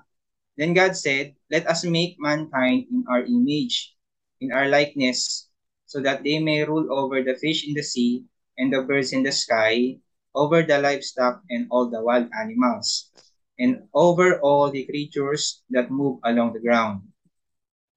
Then 0.55 0.71
God 0.71 0.95
said, 0.95 1.35
Let 1.51 1.67
us 1.67 1.83
make 1.83 2.15
mankind 2.15 2.87
in 2.87 3.03
our 3.11 3.27
image, 3.27 3.91
in 4.39 4.55
our 4.55 4.71
likeness, 4.71 5.51
so 5.83 5.99
that 5.99 6.23
they 6.23 6.39
may 6.39 6.63
rule 6.63 6.87
over 6.87 7.19
the 7.19 7.35
fish 7.35 7.67
in 7.67 7.75
the 7.75 7.83
sea 7.83 8.23
and 8.55 8.71
the 8.71 8.87
birds 8.87 9.11
in 9.11 9.27
the 9.27 9.35
sky, 9.35 9.99
over 10.35 10.63
the 10.63 10.77
livestock 10.79 11.41
and 11.49 11.67
all 11.69 11.89
the 11.89 12.01
wild 12.01 12.29
animals, 12.33 13.11
and 13.57 13.83
over 13.93 14.39
all 14.41 14.71
the 14.71 14.85
creatures 14.85 15.61
that 15.69 15.91
move 15.91 16.19
along 16.23 16.53
the 16.53 16.63
ground. 16.63 17.03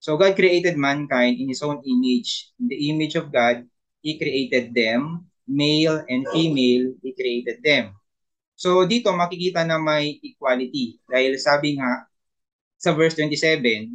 So 0.03 0.19
God 0.19 0.35
created 0.35 0.75
mankind 0.75 1.39
in 1.39 1.47
His 1.47 1.63
own 1.63 1.79
image. 1.87 2.51
In 2.59 2.67
the 2.67 2.91
image 2.91 3.15
of 3.15 3.31
God, 3.31 3.63
He 4.03 4.19
created 4.19 4.75
them, 4.75 5.31
male 5.47 6.03
and 6.11 6.27
female, 6.35 6.95
He 6.99 7.15
created 7.15 7.63
them. 7.63 7.95
So 8.59 8.83
dito 8.87 9.11
makikita 9.15 9.67
na 9.67 9.79
may 9.79 10.19
equality 10.23 10.99
dahil 11.07 11.39
sabi 11.39 11.79
nga 11.79 12.07
sa 12.79 12.95
verse 12.95 13.15
27, 13.15 13.95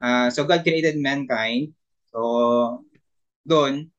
uh, 0.00 0.28
so 0.32 0.48
God 0.48 0.64
created 0.64 0.96
mankind. 0.96 1.76
So 2.08 2.20
doon, 3.44 3.92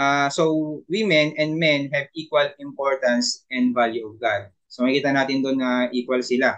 Uh, 0.00 0.32
so 0.32 0.80
women 0.88 1.36
and 1.36 1.60
men 1.60 1.92
have 1.92 2.08
equal 2.16 2.48
importance 2.56 3.44
and 3.52 3.76
value 3.76 4.08
of 4.08 4.16
God. 4.16 4.48
So 4.64 4.88
makita 4.88 5.12
natin 5.12 5.44
doon 5.44 5.60
na 5.60 5.92
equal 5.92 6.24
sila. 6.24 6.56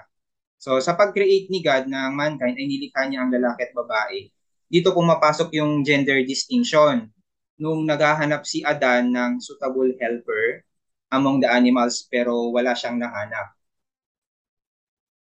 So 0.63 0.79
sa 0.79 0.95
pag-create 0.95 1.51
ni 1.51 1.59
God 1.59 1.91
ng 1.91 2.15
mankind 2.15 2.55
ay 2.55 2.71
nilikha 2.71 3.11
niya 3.11 3.27
ang 3.27 3.35
lalaki 3.35 3.67
at 3.67 3.75
babae. 3.75 4.31
Dito 4.71 4.95
pumapasok 4.95 5.59
yung 5.59 5.83
gender 5.83 6.23
distinction. 6.23 7.11
Nung 7.59 7.83
naghahanap 7.83 8.47
si 8.47 8.63
Adan 8.63 9.11
ng 9.11 9.43
suitable 9.43 9.91
helper 9.99 10.63
among 11.11 11.43
the 11.43 11.51
animals 11.51 12.07
pero 12.07 12.55
wala 12.55 12.79
siyang 12.79 13.03
nahanap. 13.03 13.59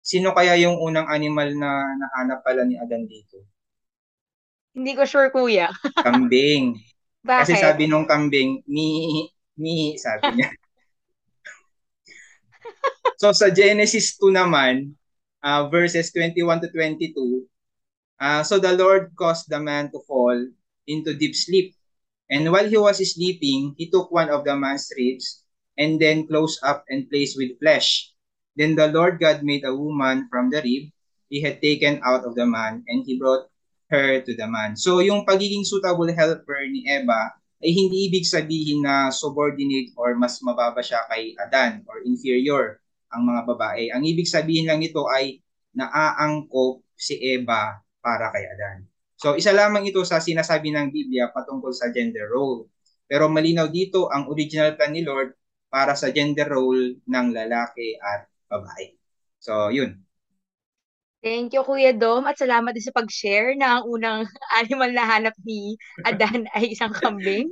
Sino 0.02 0.34
kaya 0.34 0.58
yung 0.58 0.74
unang 0.82 1.06
animal 1.06 1.54
na 1.54 1.86
nahanap 1.94 2.42
pala 2.42 2.66
ni 2.66 2.74
Adan 2.82 3.06
dito? 3.06 3.46
Hindi 4.74 4.98
ko 4.98 5.06
sure, 5.06 5.30
kuya. 5.30 5.70
Kambing. 6.02 6.82
Bakit? 7.24 7.40
Kasi 7.44 7.54
sabi 7.58 7.84
nung 7.86 8.06
kambing, 8.06 8.62
mi, 8.66 9.26
mi, 9.58 9.98
sabi 9.98 10.38
niya. 10.38 10.48
so 13.20 13.34
sa 13.34 13.50
Genesis 13.50 14.14
2 14.18 14.30
naman, 14.30 14.94
uh, 15.42 15.66
verses 15.70 16.10
21 16.14 16.62
to 16.62 16.68
22, 16.70 17.46
uh, 18.22 18.42
so 18.42 18.58
the 18.58 18.74
Lord 18.74 19.10
caused 19.18 19.50
the 19.50 19.58
man 19.58 19.90
to 19.90 19.98
fall 20.06 20.36
into 20.86 21.14
deep 21.14 21.34
sleep. 21.34 21.74
And 22.28 22.52
while 22.52 22.68
he 22.68 22.76
was 22.76 23.00
sleeping, 23.00 23.72
he 23.80 23.88
took 23.88 24.12
one 24.12 24.28
of 24.28 24.44
the 24.44 24.54
man's 24.54 24.92
ribs 24.92 25.42
and 25.80 25.96
then 25.96 26.28
closed 26.28 26.60
up 26.60 26.84
and 26.88 27.08
placed 27.08 27.40
with 27.40 27.58
flesh. 27.58 28.12
Then 28.58 28.74
the 28.74 28.92
Lord 28.92 29.18
God 29.18 29.42
made 29.42 29.64
a 29.64 29.74
woman 29.74 30.28
from 30.28 30.50
the 30.50 30.60
rib 30.60 30.92
he 31.28 31.40
had 31.40 31.60
taken 31.60 32.00
out 32.04 32.24
of 32.24 32.34
the 32.34 32.44
man, 32.44 32.84
and 32.88 33.04
he 33.04 33.20
brought 33.20 33.48
her 33.88 34.20
to 34.22 34.32
the 34.36 34.46
man. 34.48 34.76
So 34.76 35.00
yung 35.00 35.24
pagiging 35.24 35.64
suitable 35.64 36.08
helper 36.12 36.60
ni 36.68 36.84
Eva 36.84 37.32
ay 37.58 37.74
hindi 37.74 38.06
ibig 38.06 38.28
sabihin 38.28 38.86
na 38.86 39.10
subordinate 39.10 39.90
or 39.98 40.14
mas 40.14 40.38
mababa 40.44 40.78
siya 40.78 41.02
kay 41.10 41.34
Adan 41.40 41.82
or 41.90 42.04
inferior 42.06 42.78
ang 43.10 43.26
mga 43.26 43.42
babae. 43.48 43.84
Ang 43.90 44.04
ibig 44.06 44.28
sabihin 44.28 44.68
lang 44.68 44.78
nito 44.78 45.08
ay 45.10 45.42
naaangkop 45.74 46.84
si 46.94 47.18
Eva 47.18 47.80
para 47.98 48.30
kay 48.30 48.44
Adan. 48.46 48.86
So 49.18 49.34
isa 49.34 49.50
lamang 49.50 49.88
ito 49.90 50.04
sa 50.06 50.22
sinasabi 50.22 50.70
ng 50.70 50.94
Biblia 50.94 51.34
patungkol 51.34 51.74
sa 51.74 51.90
gender 51.90 52.30
role. 52.30 52.70
Pero 53.08 53.26
malinaw 53.26 53.66
dito 53.72 54.06
ang 54.12 54.30
original 54.30 54.76
plan 54.78 54.94
ni 54.94 55.02
Lord 55.02 55.34
para 55.72 55.96
sa 55.98 56.12
gender 56.14 56.46
role 56.46 57.00
ng 57.02 57.26
lalaki 57.34 57.96
at 57.98 58.30
babae. 58.46 58.94
So 59.42 59.72
yun. 59.74 60.07
Thank 61.18 61.50
you, 61.50 61.66
Kuya 61.66 61.90
Dom. 61.98 62.30
At 62.30 62.38
salamat 62.38 62.70
din 62.78 62.86
sa 62.86 62.94
pag-share 62.94 63.58
na 63.58 63.82
ang 63.82 63.90
unang 63.90 64.22
animal 64.62 64.94
na 64.94 65.02
hanap 65.02 65.34
ni 65.42 65.74
Adan 66.06 66.46
ay 66.54 66.70
isang 66.78 66.94
kambing. 66.94 67.50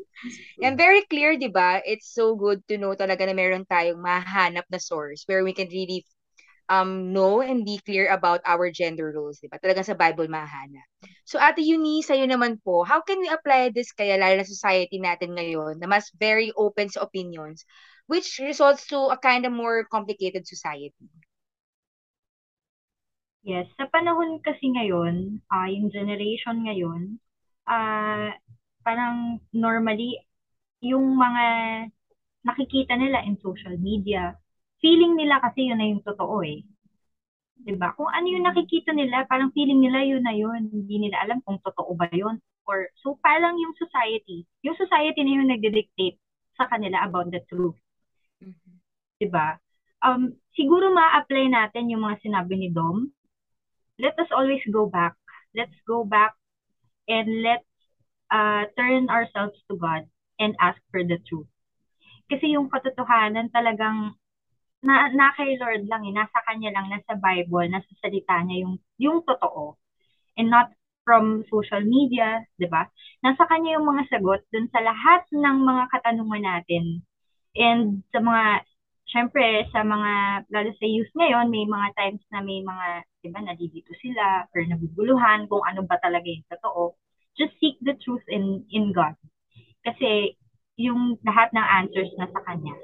And 0.63 0.79
very 0.79 1.03
clear, 1.11 1.35
di 1.35 1.51
ba? 1.51 1.83
It's 1.83 2.15
so 2.15 2.39
good 2.39 2.63
to 2.71 2.79
know 2.79 2.95
talaga 2.95 3.27
na 3.27 3.35
meron 3.35 3.67
tayong 3.67 3.99
mahanap 3.99 4.71
na 4.71 4.79
source 4.79 5.27
where 5.27 5.43
we 5.43 5.51
can 5.51 5.67
really 5.67 6.07
um, 6.71 7.11
know 7.11 7.43
and 7.43 7.67
be 7.67 7.83
clear 7.83 8.07
about 8.15 8.39
our 8.47 8.71
gender 8.71 9.11
roles, 9.11 9.43
di 9.43 9.51
ba? 9.51 9.59
Talagang 9.59 9.87
sa 9.87 9.99
Bible 9.99 10.31
mahanap. 10.31 10.87
So 11.27 11.43
Ate 11.43 11.67
Eunice, 11.67 12.15
sa'yo 12.15 12.31
naman 12.31 12.63
po, 12.63 12.87
how 12.87 13.03
can 13.03 13.19
we 13.19 13.27
apply 13.27 13.75
this 13.75 13.91
kaya 13.91 14.15
lalo 14.15 14.39
na 14.39 14.47
society 14.47 15.03
natin 15.03 15.35
ngayon 15.35 15.83
na 15.83 15.91
mas 15.91 16.07
very 16.15 16.55
open 16.55 16.87
sa 16.87 17.03
opinions 17.03 17.67
which 18.07 18.39
results 18.39 18.87
to 18.87 19.11
a 19.11 19.19
kind 19.19 19.43
of 19.43 19.51
more 19.51 19.83
complicated 19.91 20.47
society? 20.47 20.95
Yes, 23.47 23.71
sa 23.79 23.87
panahon 23.87 24.43
kasi 24.43 24.75
ngayon, 24.75 25.39
uh, 25.47 25.69
yung 25.71 25.87
generation 25.95 26.67
ngayon, 26.67 27.23
uh, 27.71 28.35
parang 28.83 29.39
normally, 29.55 30.19
yung 30.83 31.15
mga 31.15 31.47
nakikita 32.43 32.99
nila 32.99 33.23
in 33.23 33.39
social 33.39 33.79
media, 33.79 34.35
feeling 34.83 35.15
nila 35.15 35.39
kasi 35.39 35.71
yun 35.71 35.79
na 35.79 35.87
yung 35.87 36.03
totoo 36.03 36.43
eh. 36.43 36.67
'Di 37.63 37.75
ba? 37.79 37.95
Kung 37.95 38.11
ano 38.11 38.27
yung 38.27 38.51
nakikita 38.51 38.91
nila, 38.91 39.27
parang 39.31 39.55
feeling 39.55 39.79
nila 39.79 40.03
yun 40.03 40.27
na 40.27 40.35
yun. 40.35 40.67
Hindi 40.67 41.07
nila 41.07 41.23
alam 41.23 41.39
kung 41.47 41.63
totoo 41.63 41.95
ba 41.95 42.11
yun. 42.11 42.43
Or, 42.67 42.91
so 42.99 43.15
parang 43.23 43.55
yung 43.63 43.79
society, 43.79 44.43
yung 44.67 44.75
society 44.75 45.23
na 45.23 45.39
yung 45.39 45.51
nagde-dictate 45.55 46.19
sa 46.59 46.67
kanila 46.67 47.07
about 47.07 47.31
the 47.31 47.43
truth. 47.47 47.79
Mm-hmm. 48.43 48.75
'Di 49.23 49.27
ba? 49.31 49.55
Um, 50.03 50.35
siguro 50.59 50.91
ma-apply 50.91 51.47
natin 51.47 51.95
yung 51.95 52.03
mga 52.05 52.27
sinabi 52.27 52.59
ni 52.59 52.69
Dom. 52.75 53.07
Let 53.99 54.19
us 54.21 54.29
always 54.33 54.63
go 54.69 54.87
back. 54.87 55.17
Let's 55.57 55.77
go 55.89 56.05
back 56.05 56.37
and 57.09 57.43
let's 57.43 57.69
uh, 58.31 58.69
turn 58.77 59.09
ourselves 59.09 59.57
to 59.71 59.77
God 59.77 60.05
and 60.39 60.53
ask 60.61 60.79
for 60.93 61.01
the 61.01 61.17
truth. 61.25 61.49
Kasi 62.29 62.59
yung 62.59 62.69
katotohanan 62.69 63.49
talagang 63.55 64.19
na, 64.85 65.09
na 65.15 65.33
kay 65.33 65.57
Lord 65.57 65.89
lang 65.89 66.05
eh, 66.05 66.13
nasa 66.13 66.39
kanya 66.45 66.77
lang, 66.77 66.93
nasa 66.93 67.17
Bible, 67.17 67.67
nasa 67.73 67.91
salita 68.03 68.39
niya 68.45 68.67
yung, 68.69 68.75
yung 69.01 69.19
totoo. 69.25 69.79
And 70.37 70.53
not 70.53 70.71
from 71.07 71.47
social 71.49 71.81
media, 71.87 72.45
di 72.61 72.69
ba? 72.69 72.85
Nasa 73.25 73.47
kanya 73.49 73.81
yung 73.81 73.87
mga 73.89 74.11
sagot 74.11 74.43
dun 74.53 74.69
sa 74.69 74.83
lahat 74.85 75.25
ng 75.33 75.59
mga 75.65 75.85
katanungan 75.95 76.45
natin. 76.45 76.85
And 77.57 78.05
sa 78.13 78.21
mga, 78.21 78.67
syempre, 79.07 79.67
sa 79.71 79.87
mga, 79.87 80.45
lalo 80.51 80.71
sa 80.77 80.87
youth 80.87 81.11
ngayon, 81.15 81.47
may 81.49 81.67
mga 81.67 81.89
times 81.95 82.25
na 82.35 82.43
may 82.43 82.61
mga, 82.63 82.87
di 83.23 83.29
ba, 83.31 83.41
nalilito 83.43 83.93
sila 84.03 84.47
or 84.51 84.61
naguguluhan 84.67 85.47
kung 85.47 85.63
ano 85.63 85.87
ba 85.87 85.97
talaga 86.03 86.27
yung 86.27 86.47
totoo. 86.51 86.99
Just 87.39 87.55
seek 87.63 87.79
the 87.87 87.95
truth 88.03 88.25
in, 88.27 88.67
in 88.75 88.91
God. 88.91 89.15
Kasi 89.87 90.35
yung 90.77 91.17
lahat 91.23 91.55
ng 91.55 91.67
answers 91.83 92.11
na 92.19 92.27
sa 92.29 92.41
Kanya. 92.45 92.75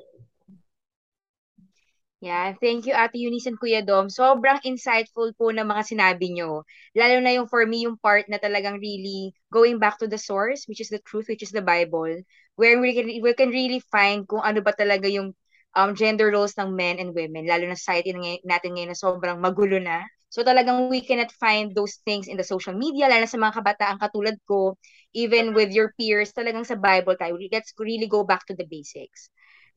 Yeah, 2.23 2.55
thank 2.63 2.87
you 2.87 2.95
Ate 2.95 3.19
Eunice 3.19 3.51
and 3.51 3.59
Kuya 3.59 3.83
Dom. 3.83 4.07
Sobrang 4.07 4.63
insightful 4.63 5.35
po 5.35 5.51
ng 5.51 5.67
mga 5.67 5.83
sinabi 5.83 6.31
nyo. 6.31 6.63
Lalo 6.95 7.19
na 7.19 7.35
yung 7.35 7.51
for 7.51 7.67
me 7.67 7.83
yung 7.83 7.99
part 7.99 8.31
na 8.31 8.39
talagang 8.39 8.79
really 8.79 9.35
going 9.51 9.83
back 9.83 9.99
to 9.99 10.07
the 10.07 10.23
source, 10.23 10.63
which 10.71 10.79
is 10.79 10.87
the 10.87 11.03
truth, 11.03 11.27
which 11.27 11.43
is 11.43 11.51
the 11.51 11.67
Bible, 11.67 12.23
where 12.55 12.79
we 12.79 12.95
can, 12.95 13.11
we 13.11 13.35
can 13.35 13.51
really 13.51 13.83
find 13.91 14.23
kung 14.31 14.39
ano 14.39 14.63
ba 14.63 14.71
talaga 14.71 15.11
yung 15.11 15.35
um, 15.75 15.95
gender 15.97 16.31
roles 16.31 16.55
ng 16.59 16.75
men 16.77 16.99
and 17.01 17.15
women, 17.15 17.47
lalo 17.49 17.67
na 17.69 17.79
society 17.79 18.13
natin 18.45 18.71
ngayon 18.77 18.91
na 18.93 18.99
sobrang 18.99 19.39
magulo 19.41 19.81
na. 19.81 20.05
So 20.33 20.41
talagang 20.45 20.89
we 20.89 21.05
cannot 21.05 21.29
find 21.37 21.77
those 21.77 22.01
things 22.05 22.25
in 22.29 22.37
the 22.41 22.47
social 22.47 22.73
media, 22.73 23.09
lalo 23.09 23.25
na 23.25 23.31
sa 23.31 23.41
mga 23.41 23.57
kabataan 23.61 23.97
katulad 24.01 24.37
ko, 24.49 24.77
even 25.13 25.53
with 25.53 25.73
your 25.73 25.93
peers, 25.97 26.33
talagang 26.33 26.65
sa 26.65 26.77
Bible 26.77 27.17
tayo. 27.21 27.37
Let's 27.53 27.77
really 27.77 28.09
go 28.09 28.25
back 28.25 28.45
to 28.49 28.55
the 28.57 28.65
basics. 28.65 29.29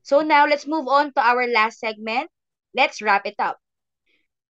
So 0.05 0.21
now, 0.21 0.45
let's 0.47 0.67
move 0.67 0.87
on 0.87 1.11
to 1.17 1.21
our 1.21 1.47
last 1.49 1.79
segment. 1.81 2.29
Let's 2.75 3.01
wrap 3.01 3.25
it 3.27 3.39
up. 3.39 3.59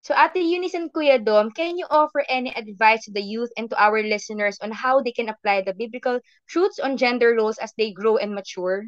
So 0.06 0.14
Ate 0.14 0.44
Eunice 0.46 0.75
and 0.75 0.94
Kuya 0.94 1.18
Dom, 1.24 1.50
can 1.50 1.78
you 1.78 1.88
offer 1.90 2.24
any 2.30 2.54
advice 2.54 3.06
to 3.06 3.12
the 3.12 3.24
youth 3.24 3.50
and 3.58 3.70
to 3.72 3.82
our 3.82 4.04
listeners 4.04 4.60
on 4.62 4.72
how 4.72 5.02
they 5.02 5.12
can 5.12 5.30
apply 5.30 5.62
the 5.62 5.74
biblical 5.74 6.20
truths 6.48 6.78
on 6.78 6.98
gender 6.98 7.34
roles 7.34 7.58
as 7.58 7.74
they 7.78 7.92
grow 7.92 8.18
and 8.18 8.36
mature? 8.36 8.86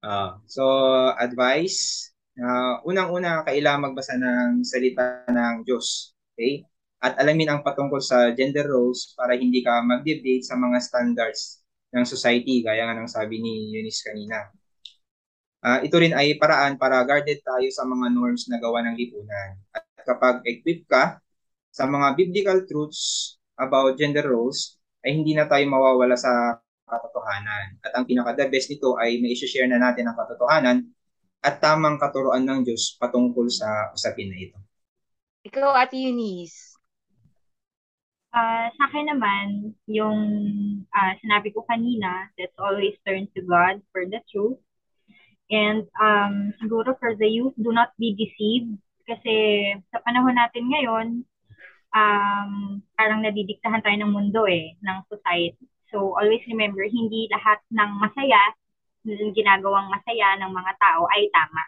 Uh, 0.00 0.40
so, 0.48 0.64
advice, 1.20 2.10
uh, 2.40 2.80
unang-una, 2.88 3.44
kailangan 3.44 3.92
magbasa 3.92 4.16
ng 4.16 4.64
salita 4.64 5.28
ng 5.28 5.64
Diyos. 5.68 6.16
Okay? 6.32 6.64
At 7.00 7.20
alamin 7.20 7.48
ang 7.52 7.60
patungkol 7.64 8.00
sa 8.00 8.32
gender 8.32 8.68
roles 8.68 9.12
para 9.16 9.36
hindi 9.36 9.60
ka 9.64 9.80
mag-debate 9.84 10.44
sa 10.44 10.56
mga 10.56 10.80
standards 10.80 11.60
ng 11.92 12.04
society, 12.04 12.64
gaya 12.64 12.88
nga 12.88 12.96
ng 12.96 13.08
sabi 13.08 13.40
ni 13.40 13.72
Eunice 13.76 14.04
kanina. 14.04 14.48
Uh, 15.60 15.84
ito 15.84 15.96
rin 16.00 16.16
ay 16.16 16.40
paraan 16.40 16.80
para 16.80 17.04
guarded 17.04 17.44
tayo 17.44 17.68
sa 17.68 17.84
mga 17.84 18.08
norms 18.16 18.48
na 18.48 18.56
gawa 18.56 18.80
ng 18.84 18.96
lipunan. 18.96 19.60
At 19.76 19.84
kapag 20.08 20.40
equipped 20.48 20.88
ka 20.88 21.20
sa 21.68 21.84
mga 21.84 22.16
biblical 22.16 22.58
truths 22.64 23.36
about 23.60 24.00
gender 24.00 24.24
roles, 24.24 24.80
ay 25.04 25.16
hindi 25.20 25.36
na 25.36 25.44
tayo 25.44 25.64
mawawala 25.68 26.16
sa 26.16 26.56
katotohanan. 26.90 27.78
At 27.86 27.94
ang 27.94 28.04
pinaka-the 28.04 28.50
best 28.50 28.68
nito 28.74 28.98
ay 28.98 29.22
may 29.22 29.38
share 29.38 29.70
na 29.70 29.78
natin 29.78 30.10
ang 30.10 30.18
katotohanan 30.18 30.90
at 31.40 31.62
tamang 31.62 31.96
katuruan 31.96 32.42
ng 32.44 32.66
Diyos 32.66 32.98
patungkol 32.98 33.46
sa 33.48 33.94
usapin 33.94 34.28
na 34.28 34.38
ito. 34.42 34.58
Ikaw, 35.46 35.72
Ate 35.72 35.96
Eunice. 35.96 36.74
Uh, 38.30 38.70
sa 38.76 38.82
akin 38.90 39.10
naman, 39.10 39.74
yung 39.90 40.18
uh, 40.90 41.12
sinabi 41.22 41.50
ko 41.54 41.64
kanina, 41.66 42.28
let's 42.36 42.54
always 42.60 42.94
turn 43.06 43.26
to 43.32 43.40
God 43.46 43.80
for 43.90 44.04
the 44.06 44.20
truth 44.28 44.60
And 45.50 45.82
um, 45.98 46.54
siguro 46.62 46.94
for 47.02 47.18
the 47.18 47.26
youth, 47.26 47.58
do 47.58 47.74
not 47.74 47.90
be 47.98 48.14
deceived 48.14 48.78
kasi 49.02 49.66
sa 49.90 49.98
panahon 50.06 50.38
natin 50.38 50.70
ngayon, 50.70 51.06
um, 51.90 52.78
parang 52.94 53.18
nadidiktahan 53.18 53.82
tayo 53.82 53.98
ng 53.98 54.14
mundo 54.14 54.46
eh, 54.46 54.78
ng 54.78 54.98
society. 55.10 55.66
So 55.90 56.14
always 56.14 56.42
remember, 56.46 56.86
hindi 56.86 57.26
lahat 57.30 57.58
ng 57.70 57.90
masaya, 57.98 58.42
ginagawang 59.34 59.90
masaya 59.90 60.38
ng 60.38 60.52
mga 60.54 60.72
tao 60.78 61.10
ay 61.10 61.26
tama. 61.34 61.64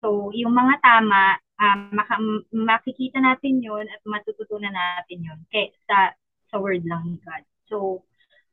So 0.00 0.30
yung 0.34 0.54
mga 0.54 0.74
tama, 0.80 1.38
um, 1.58 1.78
maka- 1.94 2.42
makikita 2.54 3.18
natin 3.18 3.62
yun 3.62 3.86
at 3.90 4.00
matututunan 4.06 4.72
natin 4.72 5.18
yun 5.22 5.40
kay, 5.50 5.74
sa, 5.86 6.14
sa 6.50 6.56
word 6.60 6.86
lang 6.86 7.02
ni 7.10 7.18
God. 7.22 7.42
So 7.66 8.06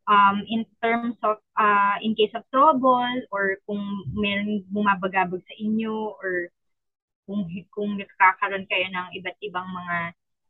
um, 0.07 0.43
in 0.47 0.65
terms 0.81 1.17
of, 1.21 1.37
uh, 1.55 1.95
in 2.01 2.15
case 2.15 2.33
of 2.33 2.47
trouble, 2.49 3.21
or 3.29 3.57
kung 3.67 3.81
meron 4.15 4.65
bumabagabag 4.71 5.43
sa 5.45 5.55
inyo, 5.59 6.17
or 6.17 6.49
kung, 7.27 7.45
kung 7.71 7.95
nakakaroon 7.95 8.65
kayo 8.65 8.87
ng 8.89 9.07
iba't 9.21 9.37
ibang 9.45 9.67
mga, 9.69 9.97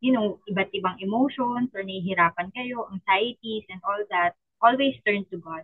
you 0.02 0.12
know, 0.12 0.42
iba't 0.50 0.74
ibang 0.74 0.98
emotions, 1.00 1.70
or 1.78 1.86
nahihirapan 1.86 2.50
kayo, 2.58 2.90
anxieties, 2.90 3.64
and 3.70 3.80
all 3.86 4.02
that, 4.10 4.34
always 4.60 4.98
turn 5.06 5.24
to 5.30 5.38
God. 5.38 5.64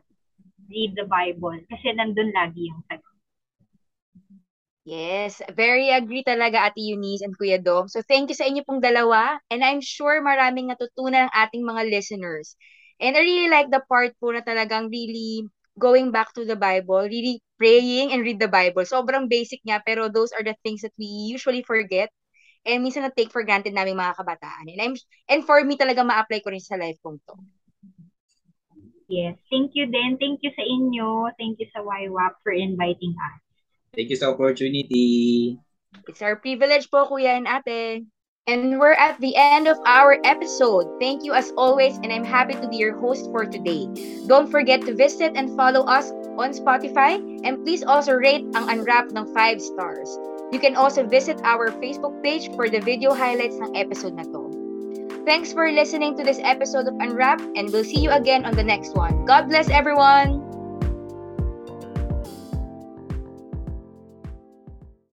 Read 0.70 0.94
the 0.94 1.10
Bible, 1.10 1.58
kasi 1.68 1.92
nandun 1.98 2.32
lagi 2.32 2.70
yung 2.70 2.86
sagot. 2.86 3.18
Yes, 4.88 5.44
very 5.52 5.92
agree 5.92 6.24
talaga 6.24 6.64
Ate 6.72 6.80
Eunice 6.80 7.20
and 7.20 7.36
Kuya 7.36 7.60
Dom. 7.60 7.92
So 7.92 8.00
thank 8.00 8.32
you 8.32 8.38
sa 8.40 8.48
inyo 8.48 8.64
pong 8.64 8.80
dalawa 8.80 9.36
and 9.52 9.60
I'm 9.60 9.84
sure 9.84 10.24
maraming 10.24 10.72
natutunan 10.72 11.28
ang 11.28 11.34
ating 11.36 11.68
mga 11.68 11.92
listeners. 11.92 12.56
And 12.96 13.20
I 13.20 13.20
really 13.20 13.52
like 13.52 13.68
the 13.68 13.84
part 13.84 14.16
po 14.16 14.32
na 14.32 14.40
talagang 14.48 14.88
really 14.88 15.44
going 15.76 16.16
back 16.16 16.32
to 16.40 16.48
the 16.48 16.56
Bible, 16.56 17.04
really 17.04 17.44
praying 17.60 18.16
and 18.16 18.24
read 18.24 18.40
the 18.40 18.48
Bible. 18.48 18.88
Sobrang 18.88 19.28
basic 19.28 19.60
niya, 19.68 19.84
pero 19.84 20.08
those 20.08 20.32
are 20.32 20.42
the 20.42 20.56
things 20.64 20.88
that 20.88 20.96
we 20.96 21.36
usually 21.36 21.68
forget 21.68 22.08
and 22.68 22.84
minsan 22.84 23.08
na 23.08 23.12
take 23.16 23.32
for 23.32 23.48
granted 23.48 23.72
namin 23.72 23.96
mga 23.96 24.20
kabataan. 24.20 24.68
And, 24.68 24.80
I'm, 24.84 24.96
and 25.32 25.42
for 25.48 25.64
me 25.64 25.80
talaga 25.80 26.04
ma-apply 26.04 26.44
ko 26.44 26.52
rin 26.52 26.62
sa 26.62 26.76
life 26.76 27.00
kong 27.00 27.24
to. 27.26 27.36
Yes. 29.08 29.40
Thank 29.48 29.72
you 29.74 29.88
din. 29.88 30.20
Thank 30.20 30.44
you 30.44 30.52
sa 30.52 30.64
inyo. 30.68 31.32
Thank 31.40 31.64
you 31.64 31.68
sa 31.72 31.80
YWAP 31.80 32.44
for 32.44 32.52
inviting 32.52 33.16
us. 33.16 33.40
Thank 33.96 34.12
you 34.12 34.20
sa 34.20 34.36
opportunity. 34.36 35.56
It's 36.12 36.22
our 36.22 36.36
privilege 36.36 36.92
po, 36.92 37.08
Kuya 37.08 37.40
and 37.40 37.48
Ate. 37.48 38.04
And 38.48 38.80
we're 38.80 38.96
at 38.96 39.20
the 39.20 39.36
end 39.36 39.68
of 39.68 39.76
our 39.84 40.20
episode. 40.24 41.00
Thank 41.04 41.28
you 41.28 41.36
as 41.36 41.52
always, 41.60 42.00
and 42.00 42.16
I'm 42.16 42.24
happy 42.24 42.56
to 42.56 42.68
be 42.68 42.80
your 42.80 42.96
host 42.96 43.28
for 43.28 43.44
today. 43.44 43.92
Don't 44.28 44.48
forget 44.48 44.88
to 44.88 44.96
visit 44.96 45.36
and 45.36 45.52
follow 45.52 45.84
us 45.84 46.16
on 46.40 46.56
Spotify, 46.56 47.20
and 47.44 47.64
please 47.68 47.84
also 47.84 48.16
rate 48.16 48.48
ang 48.56 48.72
Unwrapped 48.72 49.12
ng 49.12 49.28
5 49.36 49.60
stars. 49.60 50.08
You 50.52 50.60
can 50.60 50.76
also 50.76 51.04
visit 51.04 51.42
our 51.44 51.72
Facebook 51.84 52.24
page 52.24 52.48
for 52.56 52.70
the 52.70 52.80
video 52.80 53.14
highlights 53.14 53.60
ng 53.60 53.76
episode 53.76 54.16
na 54.16 54.24
to. 54.32 54.48
Thanks 55.28 55.52
for 55.52 55.68
listening 55.68 56.16
to 56.16 56.24
this 56.24 56.40
episode 56.40 56.88
of 56.88 56.96
Unwrapped, 57.04 57.44
and 57.60 57.68
we'll 57.68 57.84
see 57.84 58.00
you 58.00 58.16
again 58.16 58.48
on 58.48 58.56
the 58.56 58.64
next 58.64 58.96
one. 58.96 59.28
God 59.28 59.52
bless 59.52 59.68
everyone! 59.68 60.47